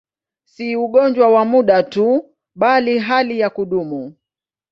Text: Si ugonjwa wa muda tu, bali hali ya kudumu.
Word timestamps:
Si 0.45 0.75
ugonjwa 0.75 1.27
wa 1.33 1.45
muda 1.45 1.83
tu, 1.83 2.25
bali 2.55 2.99
hali 2.99 3.39
ya 3.39 3.49
kudumu. 3.49 4.15